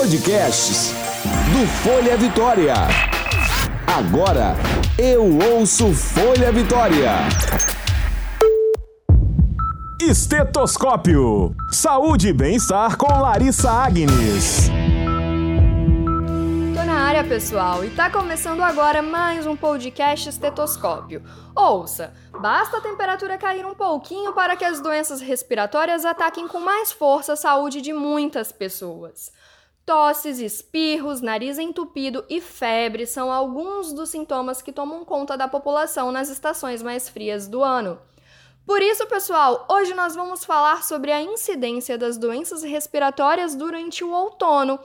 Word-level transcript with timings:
Podcasts 0.00 0.94
do 1.52 1.66
Folha 1.82 2.16
Vitória. 2.16 2.72
Agora 3.86 4.54
eu 4.98 5.38
ouço 5.52 5.92
Folha 5.92 6.50
Vitória. 6.50 7.10
Estetoscópio. 10.00 11.54
Saúde 11.70 12.28
e 12.28 12.32
bem-estar 12.32 12.96
com 12.96 13.12
Larissa 13.12 13.70
Agnes. 13.70 14.70
Tô 16.74 16.82
na 16.82 16.94
área, 16.94 17.22
pessoal, 17.22 17.84
e 17.84 17.90
tá 17.90 18.08
começando 18.08 18.62
agora 18.62 19.02
mais 19.02 19.46
um 19.46 19.54
podcast 19.54 20.30
Estetoscópio. 20.30 21.22
Ouça, 21.54 22.14
basta 22.40 22.78
a 22.78 22.80
temperatura 22.80 23.36
cair 23.36 23.66
um 23.66 23.74
pouquinho 23.74 24.32
para 24.32 24.56
que 24.56 24.64
as 24.64 24.80
doenças 24.80 25.20
respiratórias 25.20 26.06
ataquem 26.06 26.48
com 26.48 26.58
mais 26.58 26.90
força 26.90 27.34
a 27.34 27.36
saúde 27.36 27.82
de 27.82 27.92
muitas 27.92 28.50
pessoas. 28.50 29.30
Tosses, 29.90 30.38
espirros, 30.38 31.20
nariz 31.20 31.58
entupido 31.58 32.24
e 32.30 32.40
febre 32.40 33.04
são 33.06 33.32
alguns 33.32 33.92
dos 33.92 34.08
sintomas 34.08 34.62
que 34.62 34.70
tomam 34.70 35.04
conta 35.04 35.36
da 35.36 35.48
população 35.48 36.12
nas 36.12 36.28
estações 36.28 36.80
mais 36.80 37.08
frias 37.08 37.48
do 37.48 37.60
ano. 37.60 37.98
Por 38.64 38.80
isso, 38.80 39.04
pessoal, 39.08 39.66
hoje 39.68 39.92
nós 39.92 40.14
vamos 40.14 40.44
falar 40.44 40.84
sobre 40.84 41.10
a 41.10 41.20
incidência 41.20 41.98
das 41.98 42.16
doenças 42.16 42.62
respiratórias 42.62 43.56
durante 43.56 44.04
o 44.04 44.12
outono 44.12 44.78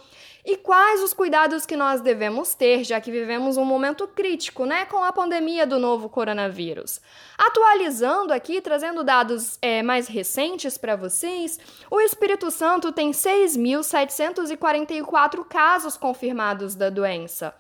e 0.45 0.55
quais 0.55 1.01
os 1.01 1.13
cuidados 1.13 1.65
que 1.65 1.75
nós 1.75 1.99
devemos 2.01 2.53
ter, 2.53 2.83
já 2.83 3.01
que 3.01 3.09
vivemos 3.09 3.57
um 3.57 3.65
momento 3.65 4.07
crítico, 4.07 4.63
né, 4.65 4.85
com 4.85 5.03
a 5.03 5.11
pandemia 5.11 5.65
do 5.65 5.79
novo 5.79 6.07
coronavírus. 6.07 7.01
Atualizando 7.35 8.31
aqui, 8.31 8.61
trazendo 8.61 9.03
dados 9.03 9.57
é, 9.61 9.81
mais 9.81 10.07
recentes 10.07 10.77
para 10.77 10.95
vocês, 10.95 11.59
o 11.89 11.99
Espírito 11.99 12.51
Santo 12.51 12.91
tem 12.91 13.09
6.744 13.09 15.43
casos 15.45 15.97
confirmados 15.97 16.75
da 16.75 16.91
doença. 16.91 17.55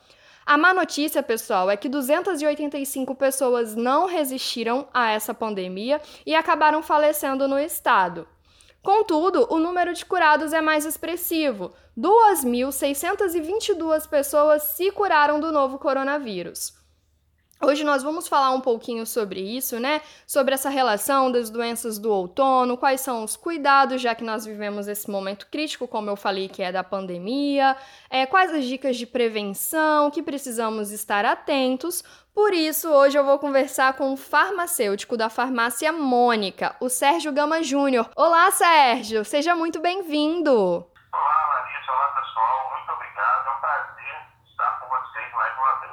A 0.45 0.59
má 0.59 0.75
notícia, 0.75 1.23
pessoal, 1.23 1.71
é 1.71 1.75
que 1.75 1.89
285 1.89 3.15
pessoas 3.15 3.75
não 3.75 4.05
resistiram 4.05 4.87
a 4.93 5.09
essa 5.09 5.33
pandemia 5.33 5.99
e 6.23 6.35
acabaram 6.35 6.83
falecendo 6.83 7.47
no 7.47 7.57
estado. 7.57 8.27
Contudo, 8.85 9.47
o 9.49 9.57
número 9.57 9.93
de 9.95 10.05
curados 10.05 10.53
é 10.53 10.61
mais 10.61 10.85
expressivo. 10.85 11.73
2.622 11.97 14.07
pessoas 14.07 14.61
se 14.61 14.91
curaram 14.91 15.39
do 15.39 15.51
novo 15.51 15.79
coronavírus. 15.79 16.71
Hoje 17.61 17.85
nós 17.85 18.03
vamos 18.03 18.27
falar 18.27 18.51
um 18.51 18.59
pouquinho 18.59 19.05
sobre 19.05 19.39
isso, 19.39 19.79
né? 19.79 20.01
Sobre 20.27 20.53
essa 20.53 20.69
relação 20.69 21.31
das 21.31 21.49
doenças 21.49 21.97
do 21.97 22.11
outono, 22.11 22.77
quais 22.77 22.99
são 22.99 23.23
os 23.23 23.37
cuidados, 23.37 24.01
já 24.01 24.13
que 24.13 24.25
nós 24.25 24.45
vivemos 24.45 24.89
esse 24.89 25.09
momento 25.09 25.47
crítico, 25.47 25.87
como 25.87 26.09
eu 26.09 26.17
falei, 26.17 26.49
que 26.49 26.61
é 26.61 26.71
da 26.71 26.83
pandemia, 26.83 27.77
é, 28.09 28.25
quais 28.25 28.53
as 28.53 28.65
dicas 28.65 28.97
de 28.97 29.05
prevenção 29.05 30.11
que 30.11 30.21
precisamos 30.21 30.91
estar 30.91 31.23
atentos. 31.23 32.03
Por 32.33 32.53
isso, 32.53 32.89
hoje 32.89 33.17
eu 33.17 33.23
vou 33.23 33.39
conversar 33.39 33.93
com 33.93 34.11
o 34.11 34.17
farmacêutico 34.17 35.15
da 35.15 35.29
farmácia 35.29 35.93
Mônica, 35.93 36.75
o 36.81 36.89
Sérgio 36.89 37.31
Gama 37.31 37.63
Júnior. 37.63 38.09
Olá, 38.17 38.51
Sérgio, 38.51 39.23
seja 39.23 39.55
muito 39.55 39.79
bem-vindo. 39.79 40.51
Olá, 40.51 41.47
Larissa, 41.47 41.91
olá 41.93 42.07
pessoal, 42.09 42.71
muito 42.75 42.91
obrigado, 42.91 43.47
é 43.47 43.51
um 43.51 43.61
prazer 43.61 44.15
estar 44.51 44.79
com 44.81 44.87
vocês 44.89 45.33
mais 45.33 45.57
uma 45.57 45.79
vez. 45.79 45.84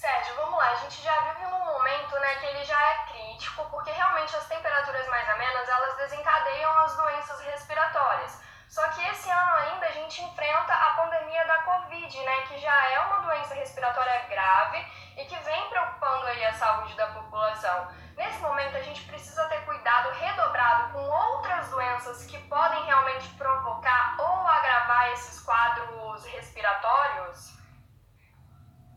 Sérgio, 0.00 0.34
vamos 0.34 0.58
lá. 0.58 0.70
A 0.70 0.76
gente 0.76 1.02
já 1.02 1.14
vive 1.20 1.44
num 1.44 1.62
momento 1.62 2.18
né, 2.20 2.34
que 2.36 2.46
ele 2.46 2.64
já 2.64 2.80
é 2.80 2.94
crítico, 3.12 3.62
porque 3.66 3.90
realmente 3.90 4.34
as 4.34 4.46
temperaturas 4.48 5.06
mais 5.08 5.28
amenas 5.28 5.68
elas 5.68 5.94
desencadeiam 5.98 6.78
as 6.78 6.96
doenças 6.96 7.38
respiratórias. 7.42 8.42
Só 8.66 8.88
que 8.88 9.06
esse 9.08 9.30
ano 9.30 9.54
ainda 9.56 9.86
a 9.88 9.90
gente 9.90 10.22
enfrenta 10.22 10.72
a 10.72 10.94
pandemia 10.94 11.46
da 11.46 11.58
Covid, 11.64 12.18
né, 12.24 12.40
que 12.48 12.58
já 12.60 12.90
é 12.92 13.00
uma 13.00 13.18
doença 13.18 13.54
respiratória 13.54 14.24
grave 14.30 14.78
e 15.18 15.26
que 15.26 15.36
vem 15.36 15.68
preocupando 15.68 16.26
aí 16.28 16.46
a 16.46 16.54
saúde 16.54 16.94
da 16.94 17.08
população. 17.08 17.88
Nesse 18.16 18.38
momento 18.38 18.78
a 18.78 18.82
gente 18.82 19.02
precisa 19.02 19.46
ter 19.50 19.62
cuidado 19.66 20.12
redobrado 20.12 20.94
com 20.94 21.10
outras 21.10 21.68
doenças 21.68 22.24
que 22.24 22.38
podem 22.48 22.86
realmente 22.86 23.28
provocar 23.34 24.14
ou 24.18 24.48
agravar 24.48 25.12
esses 25.12 25.42
quadros 25.42 26.24
respiratórios. 26.24 27.50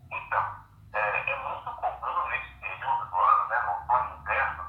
Então, 0.09 0.63
é, 0.93 1.31
é 1.31 1.35
muito 1.37 1.71
comum 1.71 2.27
nesse 2.29 2.53
período 2.61 3.05
do 3.09 3.19
ano, 3.19 3.47
né, 3.49 3.59
no 3.61 3.71
outono 3.71 4.15
e 4.15 4.19
inverno, 4.19 4.63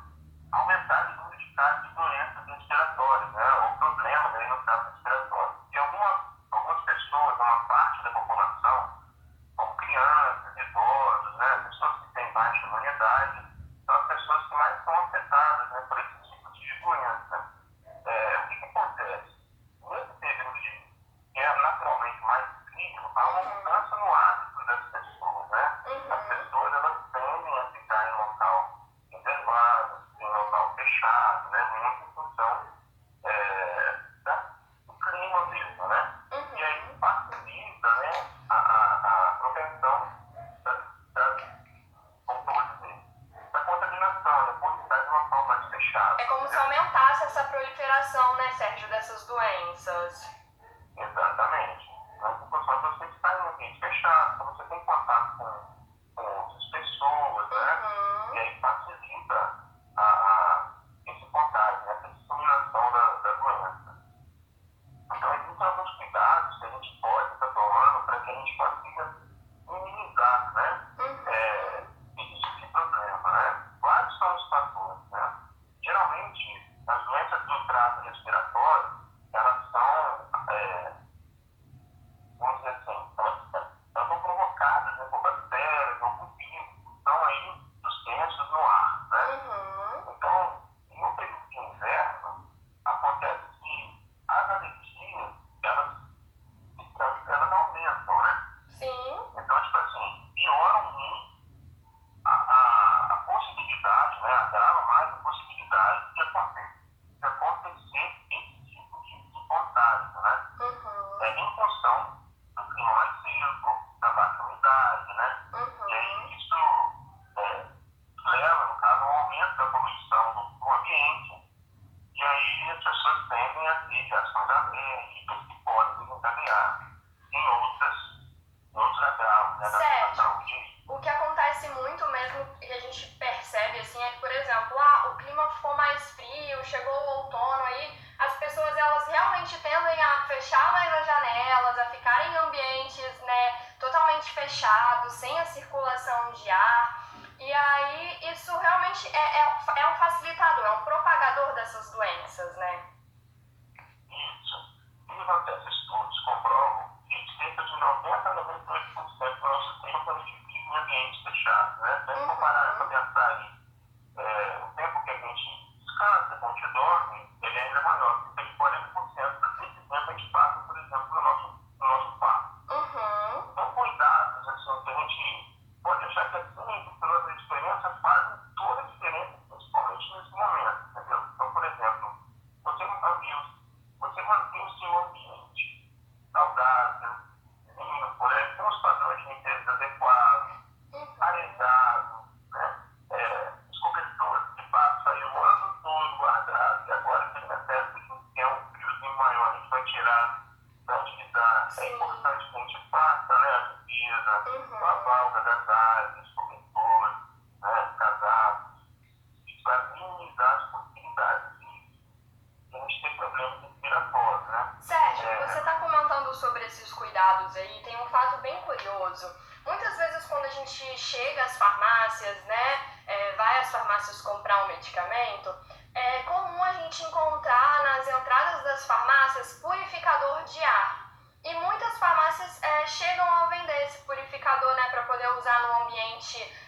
aumentar 0.53 1.11
o 1.11 1.17
número 1.17 1.37
de 1.37 1.55
casos 1.55 1.89
de 1.89 1.95
doenças 1.95 2.47
respiratórias, 2.47 3.33
né, 3.33 3.53
ou 3.63 3.77
problemas 3.77 4.35
aí 4.35 4.49
no 4.49 4.57
caso 4.65 4.91
respiratório. 4.91 5.55
E 5.71 5.77
algumas, 5.79 6.21
algumas 6.51 6.85
pessoas, 6.85 7.37
uma 7.37 7.65
parte 7.69 8.03
da 8.05 8.11
população, 8.11 9.03
como 9.57 9.77
crianças, 9.77 10.57
idosos, 10.57 11.37
né, 11.37 11.59
pessoas 11.69 12.01
que 12.01 12.15
têm 12.15 12.33
baixa 12.33 12.67
imunidade, 12.69 13.47
são 13.85 13.95
as 13.95 14.07
pessoas 14.07 14.47
que 14.47 14.55
mais 14.55 14.85
são 14.85 14.95
afetadas 14.95 15.71
né, 15.73 15.81
por 15.91 15.99
esse 15.99 16.33
tipo 16.33 16.53
de 16.53 16.81
doença. 16.81 17.53
É, 18.07 18.39
o 18.39 18.49
que, 18.49 18.57
que 18.57 18.65
acontece? 18.65 19.37
Nesse 19.91 20.13
período 20.21 20.55
de, 20.55 20.71
que 21.35 21.41
é 21.41 21.63
naturalmente 21.63 22.21
mais 22.23 22.47
frio, 22.73 23.11
há 23.15 23.29
uma 23.29 23.43
mudança 23.43 23.97
no 23.97 24.15
hábito 24.15 24.67
das 24.67 24.85
pessoas, 24.87 25.51
né? 25.51 25.75
As 26.11 26.25
pessoas 26.25 26.73
elas 26.75 26.97
tendem 27.13 27.59
a 27.59 27.67
ficar 27.73 28.09
em 28.09 28.17
local 28.17 28.79
reservado, 29.13 29.99
em 30.21 30.25
local 30.27 30.75
fechado, 30.77 31.51
né? 31.51 31.71
Muito 31.73 32.05
em 32.05 32.15
função 32.15 32.67
é, 33.25 33.99
da, 34.25 34.35
do 34.87 34.93
clima 34.95 35.47
mesmo, 35.47 35.87
né? 35.89 36.15
E 36.57 36.63
aí 36.63 36.97
facilita 37.01 37.89
né, 37.97 38.13
a, 38.49 38.55
a, 38.55 39.29
a 39.29 39.33
propensão 39.39 40.09
da, 40.65 40.73
da, 41.15 41.37
como 42.27 42.43
que 42.45 42.51
eu 42.51 42.55
vou 42.55 42.63
dizer, 42.63 42.97
da 43.53 43.61
contaminação, 43.61 44.47
né? 44.47 44.53
Por 44.61 44.81
estar 44.83 44.99
em 45.05 45.11
local 45.11 45.47
mais 45.47 45.65
fechado. 45.67 45.84
É 45.95 46.25
como 46.27 46.49
se 46.49 46.57
aumentasse 46.57 47.25
essa 47.25 47.45
proliferação, 47.45 48.37
né, 48.37 48.51
Sérgio, 48.59 48.89
dessas 48.89 49.25
doenças. 49.27 50.29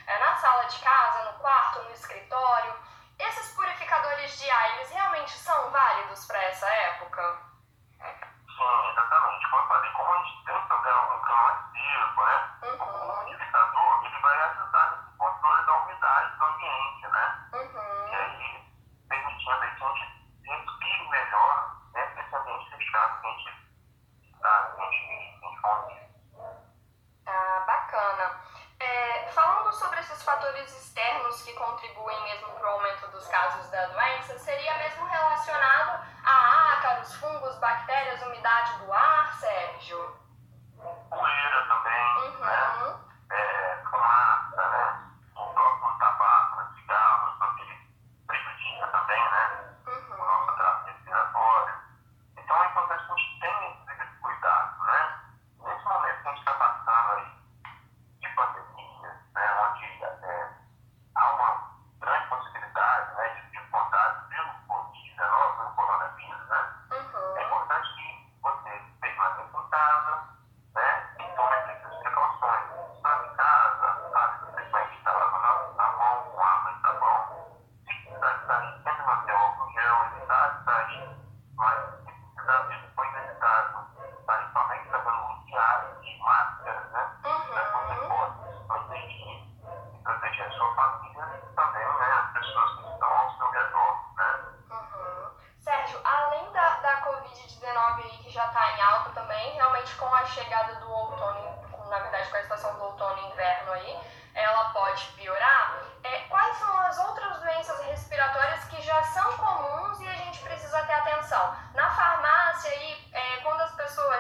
é, 0.06 0.19
na 0.19 0.37
sala 0.37 0.64
de 0.64 0.78
casa, 0.78 1.31
no 1.31 1.38
quarto, 1.38 1.82
no 1.84 1.90
escritório 1.93 2.25
externos 30.96 31.43
que 31.43 31.52
contribuem 31.52 32.22
mesmo 32.22 32.48
para 32.52 32.70
o 32.70 32.72
aumento 32.72 33.06
dos 33.08 33.26
casos 33.26 33.70
da 33.70 33.84
doença 33.88 34.38
seria 34.38 34.78
mesmo 34.78 35.04
relacionado 35.04 36.02
a 36.25 36.72
ácaros, 36.72 37.14
fungos, 37.16 37.54
bactérias, 37.58 38.22
umidade 38.22 38.78
do 38.78 38.90
ar, 38.90 39.38
Sérgio? 39.38 40.25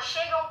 chegam 0.06 0.45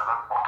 Shalom. 0.00 0.39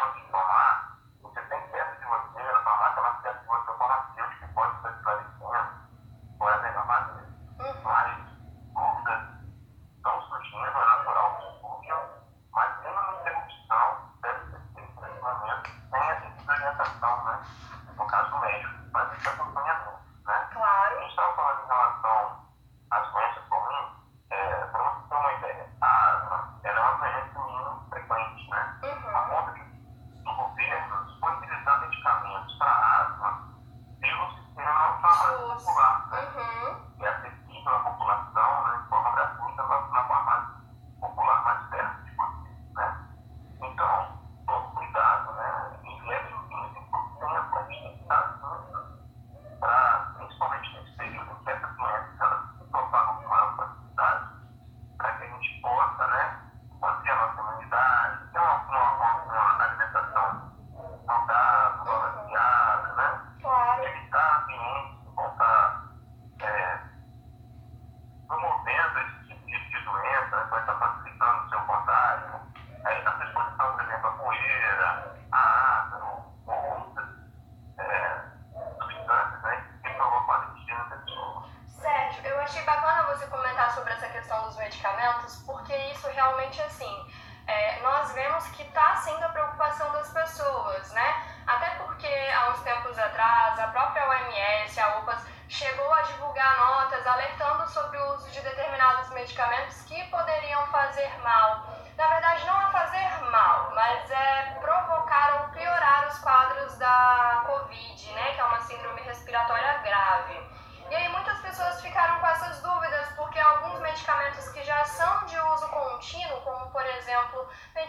kampus 35.33 35.92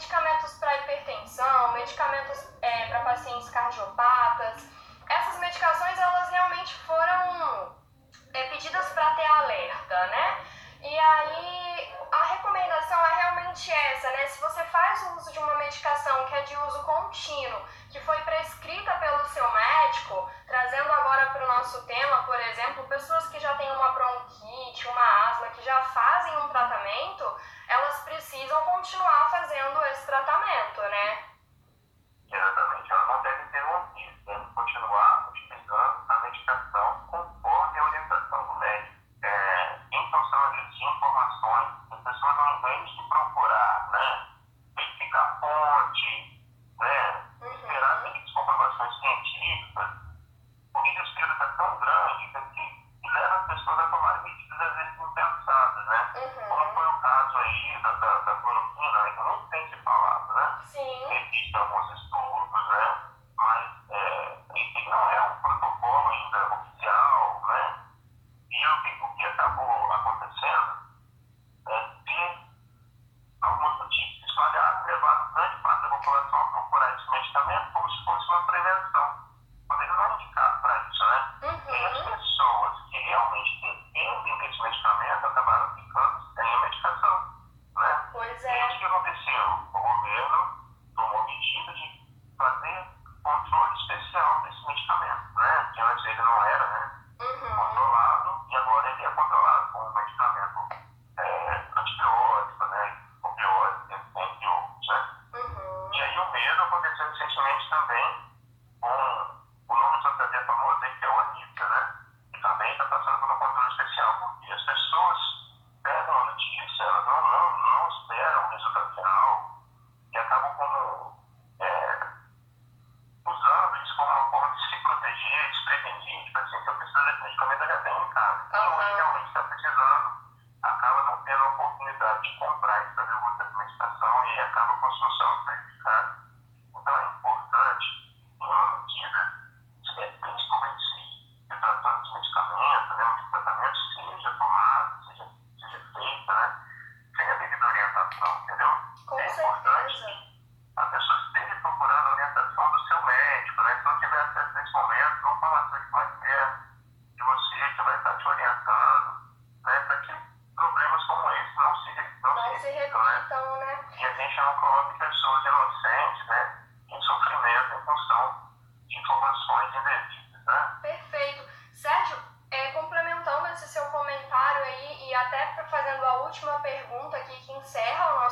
medicamentos 0.03 0.53
para 0.59 0.75
hipertensão, 0.79 1.71
medicamentos 1.73 2.45
é, 2.61 2.87
para 2.87 2.99
pacientes 3.01 3.49
cardiopatas. 3.49 4.67
Essas 5.09 5.39
medicações 5.39 5.92
precisam 28.53 28.61
continuar 28.65 29.29
fazendo 29.31 29.83
esse 29.91 30.05
tratamento, 30.05 30.81
né? 30.81 31.32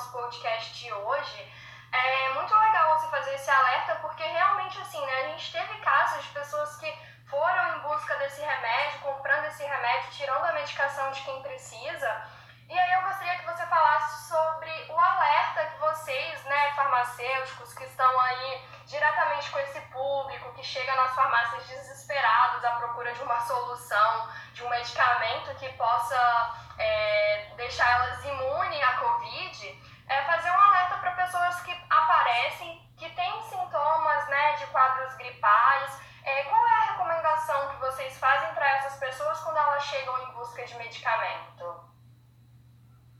nosso 0.01 0.11
podcast 0.13 0.73
de 0.73 0.91
hoje, 0.91 1.53
é 1.91 2.29
muito 2.33 2.55
legal 2.55 2.97
você 2.97 3.07
fazer 3.09 3.35
esse 3.35 3.51
alerta, 3.51 3.95
porque 4.01 4.23
realmente, 4.23 4.81
assim, 4.81 4.99
né, 5.05 5.13
a 5.13 5.27
gente 5.27 5.51
teve 5.51 5.77
casos 5.77 6.23
de 6.23 6.29
pessoas 6.29 6.75
que 6.77 6.91
foram 7.29 7.77
em 7.77 7.79
busca 7.81 8.15
desse 8.15 8.41
remédio, 8.41 8.99
comprando 9.01 9.45
esse 9.45 9.63
remédio, 9.63 10.09
tirando 10.09 10.43
a 10.45 10.53
medicação 10.53 11.11
de 11.11 11.21
quem 11.21 11.39
precisa. 11.43 12.27
E 12.67 12.79
aí 12.79 12.93
eu 12.93 13.01
gostaria 13.03 13.37
que 13.37 13.45
você 13.45 13.63
falasse 13.67 14.29
sobre 14.29 14.71
o 14.89 14.97
alerta 14.97 15.65
que 15.67 15.77
vocês, 15.77 16.43
né, 16.45 16.71
farmacêuticos 16.71 17.71
que 17.75 17.83
estão 17.83 18.19
aí 18.21 18.65
diretamente 18.87 19.51
com 19.51 19.59
esse 19.59 19.81
público, 19.81 20.53
que 20.53 20.63
chega 20.63 20.95
nas 20.95 21.13
farmácias 21.13 21.67
desesperados 21.67 22.65
à 22.65 22.71
procura 22.71 23.13
de 23.13 23.21
uma 23.21 23.39
solução, 23.41 24.29
de 24.53 24.63
um 24.63 24.69
medicamento 24.69 25.53
que 25.59 25.69
possa 25.73 26.55
é, 26.79 27.51
deixar 27.55 27.87
elas 27.91 28.25
imunes 28.25 28.81
à 28.81 28.93
Covid 28.93 29.90
é 30.11 30.23
fazer 30.23 30.51
um 30.51 30.59
alerta 30.59 30.97
para 30.97 31.11
pessoas 31.11 31.61
que 31.61 31.71
aparecem, 31.89 32.85
que 32.97 33.09
têm 33.11 33.41
sintomas 33.43 34.27
né, 34.27 34.55
de 34.57 34.67
quadros 34.67 35.15
gripais. 35.15 36.01
É, 36.23 36.43
qual 36.43 36.67
é 36.67 36.71
a 36.71 36.91
recomendação 36.91 37.69
que 37.69 37.77
vocês 37.77 38.19
fazem 38.19 38.53
para 38.53 38.69
essas 38.77 38.99
pessoas 38.99 39.39
quando 39.39 39.57
elas 39.57 39.83
chegam 39.85 40.21
em 40.23 40.33
busca 40.33 40.65
de 40.65 40.75
medicamento? 40.75 41.89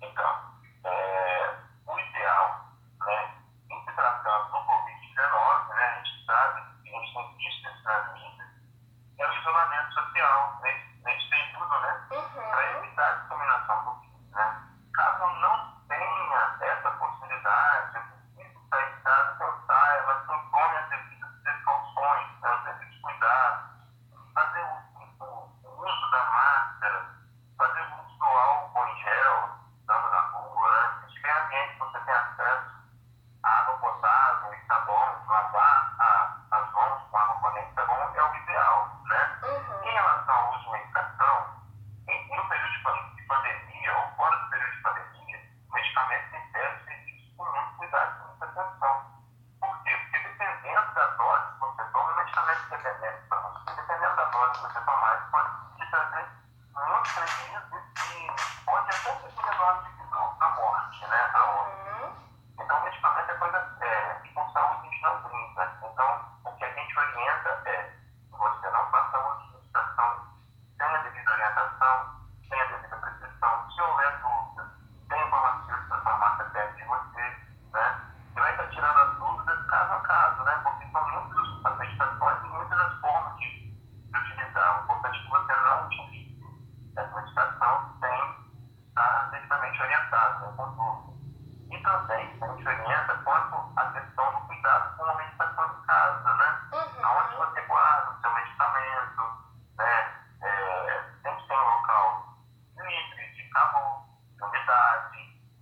Então, 0.01 0.50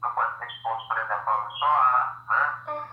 não 0.01 0.11
pode 0.11 0.37
ser 0.37 0.45
exposto, 0.47 0.87
por 0.87 0.97
exemplo, 0.97 1.29
ao 1.29 1.51
solar, 1.51 2.23
né? 2.29 2.88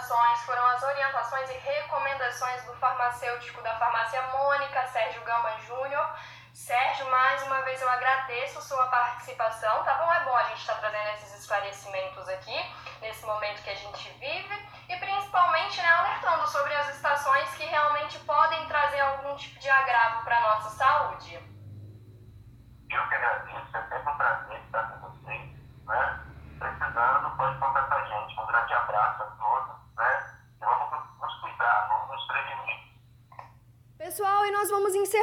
orientações 0.00 0.40
foram 0.44 0.66
as 0.66 0.82
orientações 0.82 1.50
e 1.50 1.58
recomendações 1.58 2.64
do 2.64 2.72
farmacêutico 2.76 3.60
da 3.60 3.76
farmácia 3.76 4.22
Mônica, 4.22 4.86
Sérgio 4.88 5.22
Gama 5.22 5.58
Júnior. 5.66 6.08
Sérgio, 6.54 7.08
mais 7.10 7.42
uma 7.42 7.60
vez 7.62 7.80
eu 7.80 7.88
agradeço 7.88 8.62
sua 8.62 8.86
participação, 8.86 9.82
tá 9.84 9.94
bom? 9.94 10.12
É 10.12 10.20
bom 10.24 10.34
a 10.36 10.44
gente 10.44 10.60
estar 10.60 10.74
tá 10.74 10.80
trazendo 10.80 11.10
esses 11.10 11.40
esclarecimentos 11.40 12.28
aqui, 12.28 12.74
nesse 13.00 13.24
momento 13.26 13.62
que 13.62 13.70
a 13.70 13.74
gente 13.74 14.10
vive, 14.18 14.68
e 14.88 14.96
principalmente 14.96 15.80
né, 15.80 15.88
alertando 15.88 16.48
sobre 16.48 16.74
as 16.74 16.88
estações 16.96 17.54
que 17.54 17.64
realmente 17.64 17.89